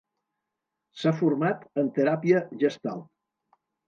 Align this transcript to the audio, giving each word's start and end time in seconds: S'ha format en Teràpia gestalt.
S'ha 1.01 1.11
format 1.19 1.61
en 1.81 1.91
Teràpia 1.97 2.39
gestalt. 2.65 3.05